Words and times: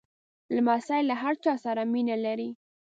لمسی 0.55 1.01
له 1.09 1.15
هر 1.21 1.33
چا 1.43 1.53
سره 1.65 1.81
مینه 1.93 2.15
لري. 2.25 2.49